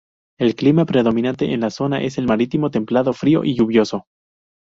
[0.39, 4.07] El clima predominante en esta zona es el marítimo templado-frío y lluvioso.